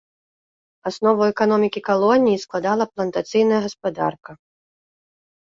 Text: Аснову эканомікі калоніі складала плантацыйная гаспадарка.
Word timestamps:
Аснову 0.89 1.27
эканомікі 1.33 1.83
калоніі 1.89 2.41
складала 2.45 2.83
плантацыйная 2.95 3.61
гаспадарка. 3.69 4.31